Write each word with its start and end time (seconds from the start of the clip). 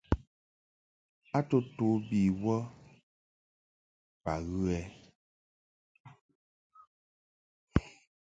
A 1.37 1.39
to 1.49 1.57
to 1.77 1.87
bi 2.07 2.21
wə 2.41 2.55
ba 4.23 4.33
ghə 4.47 4.61
ɛ? 4.79 4.81